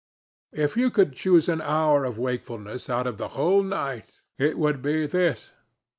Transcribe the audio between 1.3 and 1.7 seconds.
an